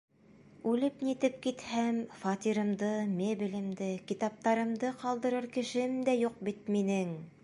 Үлеп-нитеп 0.69 1.35
китһәм, 1.41 1.99
фатирымды, 2.21 2.89
мебелемде, 3.19 3.91
китаптарымды 4.13 4.91
ҡалдырыр 5.05 5.49
кешем 5.59 5.95
дә 6.09 6.17
юҡ 6.25 6.45
бит 6.49 6.77
минең! 6.77 7.17